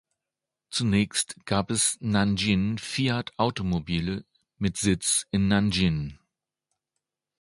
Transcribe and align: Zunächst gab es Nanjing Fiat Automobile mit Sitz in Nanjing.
Zunächst 0.71 1.35
gab 1.45 1.69
es 1.69 1.99
Nanjing 2.01 2.79
Fiat 2.79 3.37
Automobile 3.37 4.25
mit 4.57 4.77
Sitz 4.77 5.27
in 5.29 5.47
Nanjing. 5.47 6.17